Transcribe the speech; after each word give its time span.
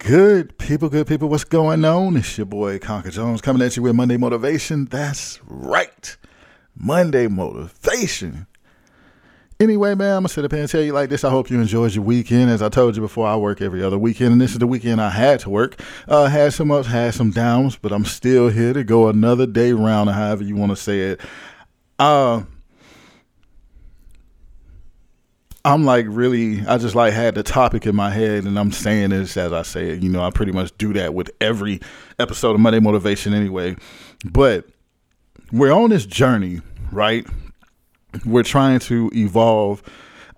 good 0.00 0.56
people, 0.56 0.88
good 0.88 1.06
people? 1.06 1.28
What's 1.28 1.44
going 1.44 1.84
on? 1.84 2.16
It's 2.16 2.36
your 2.38 2.46
boy 2.46 2.78
Conker 2.78 3.12
Jones 3.12 3.40
coming 3.42 3.62
at 3.62 3.76
you 3.76 3.82
with 3.82 3.94
Monday 3.94 4.16
Motivation. 4.16 4.86
That's 4.86 5.38
right. 5.46 6.16
Monday 6.74 7.28
Motivation. 7.28 8.46
Anyway, 9.60 9.94
man, 9.94 10.16
I'm 10.16 10.22
gonna 10.22 10.30
sit 10.30 10.44
up 10.44 10.52
here 10.52 10.62
and 10.62 10.70
tell 10.70 10.80
you 10.80 10.94
like 10.94 11.10
this. 11.10 11.22
I 11.22 11.28
hope 11.28 11.50
you 11.50 11.60
enjoyed 11.60 11.94
your 11.94 12.02
weekend. 12.02 12.50
As 12.50 12.62
I 12.62 12.70
told 12.70 12.96
you 12.96 13.02
before, 13.02 13.26
I 13.26 13.36
work 13.36 13.60
every 13.60 13.82
other 13.82 13.98
weekend, 13.98 14.32
and 14.32 14.40
this 14.40 14.52
is 14.52 14.58
the 14.58 14.66
weekend 14.66 15.02
I 15.02 15.10
had 15.10 15.40
to 15.40 15.50
work. 15.50 15.78
Uh, 16.08 16.26
had 16.26 16.54
some 16.54 16.70
ups, 16.70 16.88
had 16.88 17.12
some 17.12 17.30
downs, 17.30 17.76
but 17.76 17.92
I'm 17.92 18.06
still 18.06 18.48
here 18.48 18.72
to 18.72 18.82
go 18.82 19.08
another 19.08 19.46
day 19.46 19.72
round, 19.74 20.08
or 20.08 20.14
however 20.14 20.42
you 20.42 20.56
want 20.56 20.72
to 20.72 20.76
say 20.76 21.00
it. 21.00 21.20
Uh, 21.98 22.44
I'm 25.64 25.84
like 25.84 26.06
really, 26.08 26.64
I 26.66 26.78
just 26.78 26.94
like 26.94 27.12
had 27.12 27.34
the 27.34 27.42
topic 27.42 27.86
in 27.86 27.94
my 27.94 28.10
head, 28.10 28.44
and 28.44 28.58
I'm 28.58 28.72
saying 28.72 29.10
this 29.10 29.36
as 29.36 29.52
I 29.52 29.62
say 29.62 29.90
it. 29.90 30.02
You 30.02 30.08
know, 30.08 30.22
I 30.22 30.30
pretty 30.30 30.52
much 30.52 30.76
do 30.78 30.92
that 30.94 31.12
with 31.12 31.30
every 31.40 31.80
episode 32.18 32.54
of 32.54 32.60
Monday 32.60 32.80
Motivation 32.80 33.34
anyway. 33.34 33.76
But 34.24 34.66
we're 35.52 35.72
on 35.72 35.90
this 35.90 36.06
journey, 36.06 36.60
right? 36.90 37.26
We're 38.24 38.42
trying 38.42 38.78
to 38.80 39.10
evolve 39.14 39.82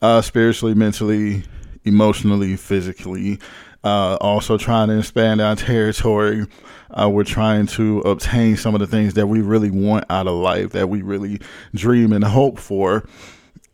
uh, 0.00 0.22
spiritually, 0.22 0.74
mentally, 0.74 1.44
emotionally, 1.84 2.56
physically. 2.56 3.38
Uh, 3.84 4.16
also 4.20 4.56
trying 4.58 4.88
to 4.88 4.98
expand 4.98 5.40
our 5.40 5.56
territory. 5.56 6.46
Uh, 6.90 7.08
we're 7.08 7.24
trying 7.24 7.66
to 7.66 8.00
obtain 8.00 8.56
some 8.56 8.74
of 8.74 8.80
the 8.80 8.86
things 8.86 9.14
that 9.14 9.26
we 9.26 9.40
really 9.40 9.70
want 9.70 10.04
out 10.10 10.26
of 10.26 10.34
life, 10.34 10.70
that 10.70 10.88
we 10.88 11.02
really 11.02 11.40
dream 11.74 12.12
and 12.12 12.24
hope 12.24 12.58
for 12.58 13.04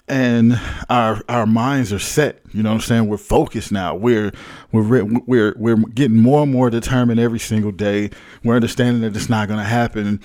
and 0.09 0.61
our 0.89 1.23
our 1.29 1.47
minds 1.47 1.93
are 1.93 1.99
set. 1.99 2.41
You 2.53 2.63
know 2.63 2.71
what 2.71 2.77
I'm 2.77 2.81
saying? 2.81 3.07
We're 3.09 3.17
focused 3.19 3.73
now. 3.73 3.95
We're 3.95 4.33
we're 4.73 5.05
we're 5.05 5.55
we're 5.57 5.77
getting 5.77 6.17
more 6.17 6.43
and 6.43 6.53
more 6.53 6.71
determined 6.71 7.21
every 7.21 7.39
single 7.39 7.73
day. 7.73 8.11
We're 8.43 8.57
understanding 8.57 9.03
that 9.03 9.17
it's 9.17 9.29
not 9.29 9.49
going 9.49 9.61
to 9.61 9.67
happen 9.67 10.21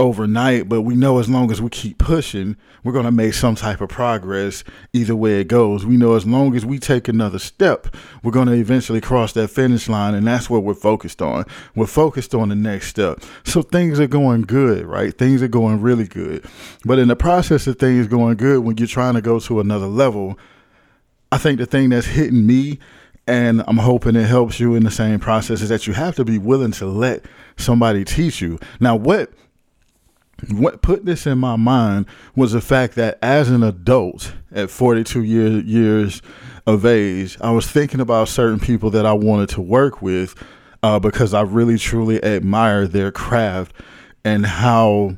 overnight, 0.00 0.68
but 0.68 0.82
we 0.82 0.94
know 0.96 1.18
as 1.18 1.28
long 1.28 1.50
as 1.50 1.62
we 1.62 1.70
keep 1.70 1.98
pushing, 1.98 2.56
we're 2.82 2.92
going 2.92 3.04
to 3.04 3.12
make 3.12 3.34
some 3.34 3.54
type 3.54 3.80
of 3.80 3.88
progress 3.88 4.64
either 4.92 5.14
way 5.14 5.40
it 5.40 5.48
goes. 5.48 5.86
We 5.86 5.96
know 5.96 6.14
as 6.14 6.26
long 6.26 6.56
as 6.56 6.66
we 6.66 6.78
take 6.78 7.06
another 7.06 7.38
step, 7.38 7.94
we're 8.22 8.32
going 8.32 8.48
to 8.48 8.54
eventually 8.54 9.00
cross 9.00 9.32
that 9.34 9.48
finish 9.48 9.88
line, 9.88 10.14
and 10.14 10.26
that's 10.26 10.50
what 10.50 10.64
we're 10.64 10.74
focused 10.74 11.22
on. 11.22 11.44
We're 11.74 11.86
focused 11.86 12.34
on 12.34 12.48
the 12.48 12.56
next 12.56 12.88
step. 12.88 13.20
So 13.44 13.62
things 13.62 14.00
are 14.00 14.08
going 14.08 14.42
good, 14.42 14.86
right? 14.86 15.16
Things 15.16 15.42
are 15.42 15.48
going 15.48 15.80
really 15.80 16.06
good. 16.06 16.44
But 16.84 16.98
in 16.98 17.08
the 17.08 17.16
process 17.16 17.66
of 17.66 17.78
things 17.78 18.08
going 18.08 18.36
good, 18.36 18.64
when 18.64 18.76
you're 18.76 18.88
trying 18.88 19.14
to 19.14 19.22
go 19.22 19.38
to 19.40 19.60
another 19.60 19.86
level, 19.86 20.38
I 21.30 21.38
think 21.38 21.58
the 21.58 21.66
thing 21.66 21.90
that's 21.90 22.06
hitting 22.06 22.46
me 22.46 22.78
and 23.26 23.62
I'm 23.66 23.78
hoping 23.78 24.16
it 24.16 24.24
helps 24.24 24.60
you 24.60 24.74
in 24.74 24.84
the 24.84 24.90
same 24.90 25.18
process 25.18 25.62
is 25.62 25.70
that 25.70 25.86
you 25.86 25.94
have 25.94 26.14
to 26.16 26.24
be 26.24 26.36
willing 26.38 26.72
to 26.72 26.86
let 26.86 27.24
somebody 27.56 28.04
teach 28.04 28.42
you. 28.42 28.58
Now, 28.80 28.96
what 28.96 29.32
what 30.50 30.82
put 30.82 31.04
this 31.04 31.26
in 31.26 31.38
my 31.38 31.56
mind 31.56 32.06
was 32.34 32.52
the 32.52 32.60
fact 32.60 32.94
that 32.94 33.18
as 33.22 33.50
an 33.50 33.62
adult 33.62 34.32
at 34.52 34.70
42 34.70 35.22
year, 35.22 35.48
years 35.60 36.22
of 36.66 36.84
age, 36.84 37.38
I 37.40 37.50
was 37.50 37.66
thinking 37.70 38.00
about 38.00 38.28
certain 38.28 38.60
people 38.60 38.90
that 38.90 39.06
I 39.06 39.12
wanted 39.12 39.50
to 39.50 39.60
work 39.60 40.02
with 40.02 40.34
uh, 40.82 40.98
because 40.98 41.34
I 41.34 41.42
really 41.42 41.78
truly 41.78 42.22
admire 42.22 42.86
their 42.86 43.10
craft 43.10 43.74
and 44.24 44.46
how 44.46 45.16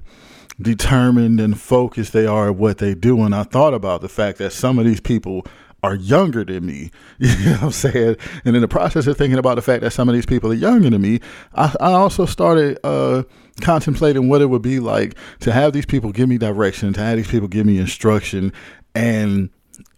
determined 0.60 1.40
and 1.40 1.60
focused 1.60 2.12
they 2.12 2.26
are 2.26 2.48
at 2.48 2.56
what 2.56 2.78
they 2.78 2.94
do. 2.94 3.22
And 3.22 3.34
I 3.34 3.42
thought 3.42 3.74
about 3.74 4.00
the 4.00 4.08
fact 4.08 4.38
that 4.38 4.52
some 4.52 4.78
of 4.78 4.84
these 4.84 5.00
people 5.00 5.46
are 5.82 5.94
younger 5.94 6.44
than 6.44 6.66
me. 6.66 6.90
You 7.18 7.28
know 7.46 7.52
what 7.52 7.62
I'm 7.62 7.70
saying? 7.72 8.16
And 8.44 8.56
in 8.56 8.62
the 8.62 8.68
process 8.68 9.06
of 9.06 9.16
thinking 9.16 9.38
about 9.38 9.54
the 9.54 9.62
fact 9.62 9.82
that 9.82 9.92
some 9.92 10.08
of 10.08 10.14
these 10.14 10.26
people 10.26 10.50
are 10.50 10.54
younger 10.54 10.90
than 10.90 11.00
me, 11.00 11.20
I, 11.54 11.74
I 11.80 11.92
also 11.92 12.26
started 12.26 12.78
uh, 12.84 13.22
contemplating 13.60 14.28
what 14.28 14.42
it 14.42 14.46
would 14.46 14.62
be 14.62 14.80
like 14.80 15.16
to 15.40 15.52
have 15.52 15.72
these 15.72 15.86
people 15.86 16.12
give 16.12 16.28
me 16.28 16.38
direction, 16.38 16.92
to 16.94 17.00
have 17.00 17.16
these 17.16 17.28
people 17.28 17.48
give 17.48 17.66
me 17.66 17.78
instruction, 17.78 18.52
and 18.94 19.50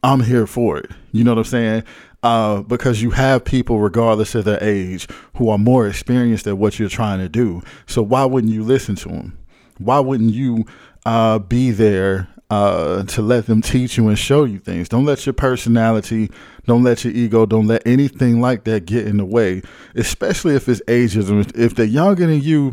I'm 0.03 0.21
here 0.21 0.47
for 0.47 0.79
it. 0.79 0.91
You 1.13 1.25
know 1.25 1.33
what 1.33 1.39
I'm 1.39 1.45
saying? 1.45 1.85
Uh, 2.23 2.63
because 2.63 3.01
you 3.01 3.11
have 3.11 3.45
people, 3.45 3.79
regardless 3.79 4.35
of 4.35 4.45
their 4.45 4.63
age, 4.63 5.09
who 5.37 5.49
are 5.49 5.59
more 5.59 5.87
experienced 5.87 6.47
at 6.47 6.59
what 6.59 6.79
you're 6.79 6.89
trying 6.89 7.19
to 7.21 7.29
do. 7.29 7.63
So 7.87 8.03
why 8.03 8.25
wouldn't 8.25 8.53
you 8.53 8.65
listen 8.65 8.97
to 8.97 9.09
them? 9.09 9.39
Why 9.79 10.01
wouldn't 10.01 10.33
you 10.33 10.65
uh, 11.07 11.39
be 11.39 11.71
there 11.71 12.29
uh, 12.51 13.05
to 13.05 13.23
let 13.23 13.47
them 13.47 13.61
teach 13.63 13.97
you 13.97 14.09
and 14.09 14.19
show 14.19 14.45
you 14.45 14.59
things. 14.59 14.89
Don't 14.89 15.05
let 15.05 15.27
your 15.27 15.35
personality, 15.35 16.31
don't 16.67 16.83
let 16.83 17.05
your 17.05 17.13
ego, 17.13 17.47
don't 17.47 17.67
let 17.67 17.87
anything 17.87 18.41
like 18.41 18.65
that 18.65 18.87
get 18.87 19.07
in 19.07 19.19
the 19.19 19.25
way, 19.25 19.63
especially 19.95 20.55
if 20.55 20.69
it's 20.69 20.81
ageism. 20.83 21.55
If 21.57 21.75
they're 21.75 21.85
younger 21.85 22.27
than 22.27 22.41
you 22.41 22.73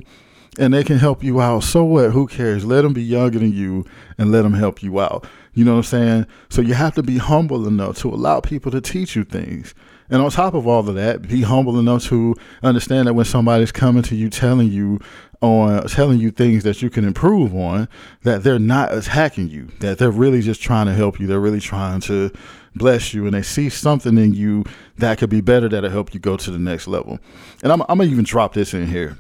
and 0.57 0.73
they 0.73 0.83
can 0.83 0.97
help 0.97 1.23
you 1.23 1.41
out, 1.41 1.63
so 1.63 1.83
what? 1.83 2.11
Who 2.11 2.27
cares? 2.27 2.65
Let 2.65 2.81
them 2.81 2.93
be 2.93 3.03
younger 3.03 3.39
than 3.39 3.51
you 3.51 3.85
and 4.17 4.31
let 4.31 4.43
them 4.43 4.53
help 4.53 4.81
you 4.81 4.99
out. 4.99 5.25
You 5.53 5.63
know 5.63 5.71
what 5.71 5.77
I'm 5.77 5.83
saying? 5.83 6.27
So 6.49 6.61
you 6.61 6.73
have 6.73 6.95
to 6.95 7.03
be 7.03 7.17
humble 7.17 7.67
enough 7.67 7.97
to 7.99 8.09
allow 8.09 8.41
people 8.41 8.71
to 8.71 8.81
teach 8.81 9.15
you 9.15 9.23
things. 9.23 9.73
And 10.09 10.21
on 10.21 10.29
top 10.29 10.53
of 10.53 10.67
all 10.67 10.87
of 10.87 10.95
that, 10.95 11.23
be 11.27 11.41
humble 11.41 11.79
enough 11.79 12.03
to 12.05 12.35
understand 12.61 13.07
that 13.07 13.13
when 13.13 13.25
somebody's 13.25 13.71
coming 13.71 14.03
to 14.03 14.15
you 14.15 14.29
telling 14.29 14.69
you 14.69 14.99
on 15.41 15.87
telling 15.87 16.19
you 16.19 16.31
things 16.31 16.63
that 16.63 16.81
you 16.81 16.89
can 16.89 17.05
improve 17.05 17.55
on, 17.55 17.87
that 18.23 18.43
they're 18.43 18.59
not 18.59 18.93
attacking 18.93 19.49
you, 19.49 19.67
that 19.79 19.97
they're 19.97 20.11
really 20.11 20.41
just 20.41 20.61
trying 20.61 20.85
to 20.85 20.93
help 20.93 21.19
you. 21.19 21.27
They're 21.27 21.39
really 21.39 21.59
trying 21.59 22.01
to 22.01 22.31
bless 22.75 23.13
you 23.13 23.25
and 23.25 23.33
they 23.33 23.41
see 23.41 23.69
something 23.69 24.17
in 24.17 24.33
you 24.33 24.63
that 24.97 25.17
could 25.17 25.29
be 25.29 25.41
better 25.41 25.69
that'll 25.69 25.89
help 25.89 26.13
you 26.13 26.19
go 26.19 26.37
to 26.37 26.51
the 26.51 26.59
next 26.59 26.87
level. 26.87 27.19
And 27.63 27.71
I'm, 27.71 27.81
I'm 27.81 27.97
gonna 27.97 28.05
even 28.05 28.25
drop 28.25 28.53
this 28.53 28.73
in 28.73 28.87
here. 28.87 29.17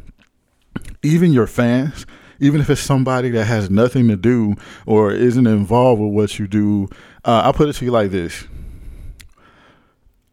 Even 1.03 1.31
your 1.33 1.47
fans, 1.47 2.05
even 2.39 2.61
if 2.61 2.69
it's 2.69 2.81
somebody 2.81 3.29
that 3.31 3.45
has 3.45 3.69
nothing 3.69 4.07
to 4.07 4.15
do 4.15 4.55
or 4.85 5.11
isn't 5.11 5.47
involved 5.47 6.01
with 6.01 6.11
what 6.11 6.39
you 6.39 6.47
do, 6.47 6.87
uh, 7.23 7.41
I'll 7.45 7.53
put 7.53 7.69
it 7.69 7.73
to 7.73 7.85
you 7.85 7.91
like 7.91 8.11
this 8.11 8.45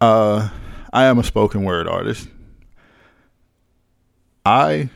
uh, 0.03 0.49
I 0.93 1.05
am 1.05 1.19
a 1.19 1.25
spoken 1.25 1.63
word 1.63 1.87
artist. 1.87 2.29
I 4.45 4.91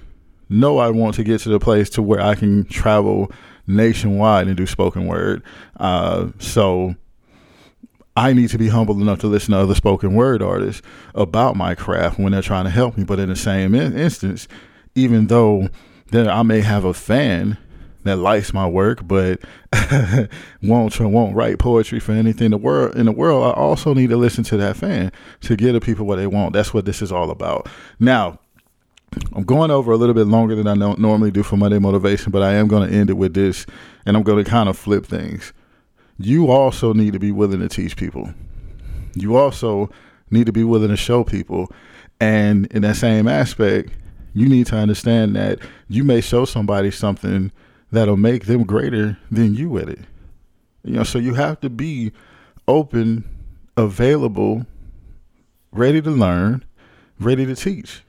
know 0.49 0.79
I 0.79 0.91
want 0.91 1.15
to 1.15 1.25
get 1.25 1.41
to 1.43 1.49
the 1.49 1.61
place 1.61 1.89
to 1.91 2.03
where 2.03 2.21
I 2.21 2.35
can 2.35 2.65
travel 2.65 3.31
nationwide 3.69 4.49
and 4.49 4.57
do 4.57 4.67
spoken 4.67 5.07
word. 5.07 5.45
Uh, 5.79 6.29
so 6.41 6.97
I 8.17 8.33
need 8.33 8.51
to 8.51 8.59
be 8.59 8.69
humble 8.69 9.01
enough 9.01 9.21
to 9.21 9.29
listen 9.29 9.53
to 9.53 9.59
other 9.61 9.77
spoken 9.77 10.15
word 10.15 10.43
artists 10.43 10.83
about 11.15 11.55
my 11.55 11.77
craft 11.77 12.19
when 12.19 12.33
they're 12.33 12.43
trying 12.43 12.65
to 12.65 12.71
help 12.71 12.99
me. 12.99 13.05
But 13.05 13.21
in 13.21 13.29
the 13.29 13.37
same 13.37 13.77
in- 13.77 13.97
instance, 13.97 14.49
even 14.97 15.29
though 15.29 15.69
that 16.11 16.29
I 16.29 16.43
may 16.43 16.61
have 16.61 16.85
a 16.85 16.95
fan 16.95 17.59
that 18.05 18.17
likes 18.17 18.53
my 18.53 18.67
work, 18.67 19.07
but 19.07 19.41
won't 20.63 20.99
won't 20.99 21.37
write 21.37 21.59
poetry 21.59 22.01
for 22.01 22.13
anything 22.13 22.47
in 22.47 22.51
the 22.53 22.57
world 22.57 22.97
in 22.97 23.07
the 23.07 23.13
world. 23.13 23.45
I 23.45 23.51
also 23.51 23.95
need 23.95 24.11
to 24.11 24.17
listen 24.17 24.45
to 24.45 24.57
that 24.57 24.77
fan 24.77 25.13
to 25.43 25.57
give 25.57 25.75
the 25.75 25.81
people 25.81 26.07
what 26.07 26.17
they 26.17 26.27
want. 26.27 26.53
That's 26.53 26.73
what 26.73 26.85
this 26.85 27.03
is 27.03 27.13
all 27.13 27.31
about. 27.31 27.69
Now, 28.01 28.39
I'm 29.35 29.45
going 29.45 29.71
over 29.71 29.93
a 29.93 29.97
little 29.97 30.15
bit 30.15 30.27
longer 30.27 30.55
than 30.55 30.67
I 30.67 30.75
normally 30.75 31.31
do 31.31 31.43
for 31.43 31.57
Monday 31.57 31.79
Motivation, 31.79 32.33
but 32.33 32.43
I 32.43 32.55
am 32.55 32.69
going 32.69 32.89
to 32.89 32.95
end 32.95 33.11
it 33.11 33.15
with 33.15 33.35
this, 33.35 33.67
and 34.05 34.17
I'm 34.17 34.23
going 34.23 34.43
to 34.43 34.51
kind 34.51 34.69
of 34.69 34.77
flip 34.79 35.07
things. 35.07 35.53
You 36.19 36.51
also 36.51 36.93
need 36.93 37.13
to 37.13 37.19
be 37.19 37.31
willing 37.31 37.61
to 37.61 37.69
teach 37.69 37.97
people. 37.97 38.33
You 39.15 39.37
also 39.37 39.91
need 40.31 40.47
to 40.47 40.53
be 40.53 40.65
willing 40.65 40.89
to 40.89 40.97
show 40.97 41.25
people, 41.25 41.71
and 42.21 42.67
in 42.67 42.83
that 42.83 42.97
same 42.97 43.29
aspect, 43.29 43.91
you 44.37 44.51
need 44.51 44.67
to 44.67 44.77
understand 44.77 45.35
that 45.35 45.59
you 45.89 46.05
may 46.05 46.21
show 46.21 46.45
somebody 46.45 46.91
something 46.91 47.51
that'll 47.91 48.19
make 48.19 48.45
them 48.45 48.65
greater 48.65 49.17
than 49.31 49.55
you 49.55 49.79
at 49.79 49.89
it. 49.89 50.01
You 50.85 50.93
know, 50.93 51.05
so 51.05 51.19
you 51.19 51.33
have 51.33 51.59
to 51.61 51.71
be 51.71 52.13
open, 52.69 53.25
available, 53.79 54.67
ready 55.73 56.03
to 56.03 56.11
learn, 56.11 56.63
ready 57.19 57.47
to 57.47 57.57
teach 57.57 58.03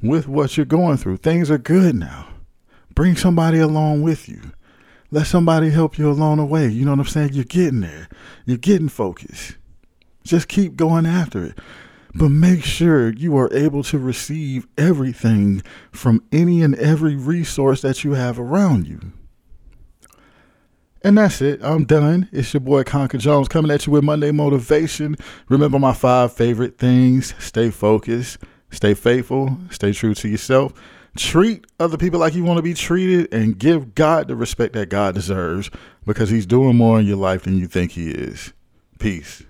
with 0.00 0.26
what 0.26 0.56
you're 0.56 0.64
going 0.64 0.96
through. 0.96 1.18
Things 1.18 1.50
are 1.50 1.58
good 1.58 1.96
now. 1.96 2.28
Bring 2.94 3.14
somebody 3.14 3.58
along 3.58 4.00
with 4.00 4.30
you. 4.30 4.40
Let 5.10 5.26
somebody 5.26 5.68
help 5.68 5.98
you 5.98 6.10
along 6.10 6.38
the 6.38 6.46
way. 6.46 6.66
You 6.66 6.86
know 6.86 6.92
what 6.92 7.00
I'm 7.00 7.06
saying? 7.06 7.34
You're 7.34 7.44
getting 7.44 7.80
there. 7.80 8.08
You're 8.46 8.56
getting 8.56 8.88
focused. 8.88 9.58
Just 10.24 10.48
keep 10.48 10.76
going 10.76 11.04
after 11.04 11.44
it 11.44 11.58
but 12.14 12.28
make 12.28 12.64
sure 12.64 13.10
you 13.10 13.36
are 13.36 13.52
able 13.52 13.82
to 13.84 13.98
receive 13.98 14.66
everything 14.76 15.62
from 15.90 16.22
any 16.30 16.62
and 16.62 16.74
every 16.76 17.16
resource 17.16 17.80
that 17.82 18.04
you 18.04 18.12
have 18.12 18.38
around 18.38 18.86
you. 18.86 19.12
And 21.04 21.18
that's 21.18 21.40
it. 21.40 21.60
I'm 21.62 21.84
done. 21.84 22.28
It's 22.30 22.54
your 22.54 22.60
boy 22.60 22.84
Conker 22.84 23.18
Jones 23.18 23.48
coming 23.48 23.70
at 23.72 23.86
you 23.86 23.92
with 23.92 24.04
Monday 24.04 24.30
Motivation. 24.30 25.16
Remember 25.48 25.78
my 25.78 25.92
five 25.92 26.32
favorite 26.32 26.78
things 26.78 27.34
stay 27.38 27.70
focused, 27.70 28.38
stay 28.70 28.94
faithful, 28.94 29.58
stay 29.70 29.92
true 29.92 30.14
to 30.14 30.28
yourself, 30.28 30.72
treat 31.16 31.66
other 31.80 31.96
people 31.96 32.20
like 32.20 32.34
you 32.34 32.44
want 32.44 32.58
to 32.58 32.62
be 32.62 32.74
treated, 32.74 33.32
and 33.34 33.58
give 33.58 33.96
God 33.96 34.28
the 34.28 34.36
respect 34.36 34.74
that 34.74 34.90
God 34.90 35.14
deserves 35.14 35.70
because 36.06 36.30
He's 36.30 36.46
doing 36.46 36.76
more 36.76 37.00
in 37.00 37.06
your 37.06 37.16
life 37.16 37.42
than 37.42 37.58
you 37.58 37.66
think 37.66 37.92
He 37.92 38.10
is. 38.10 38.52
Peace. 39.00 39.42